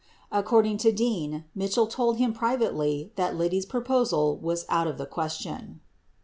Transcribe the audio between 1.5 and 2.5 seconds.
Mitchell told him